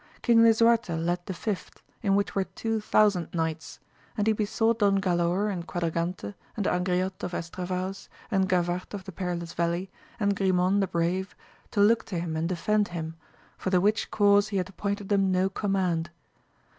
[0.23, 3.79] King Lisuarte led the fifth, in which were two thou sand knights,
[4.17, 9.03] and he besought Don Galaor and Quad* ragante, and Angriote of Estravaus, and Gavarte of
[9.03, 11.35] the Perilous Valley, and Grimon the Brave,
[11.69, 13.13] to look to him and defend him,
[13.59, 16.09] for the which cause he had appointed them no command.